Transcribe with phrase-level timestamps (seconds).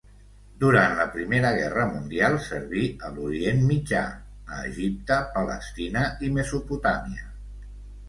[0.61, 4.03] Durant la Primera Guerra Mundial, serví a l'Orient Mitjà
[4.57, 7.33] a Egipte, Palestina i Mesopotàmia.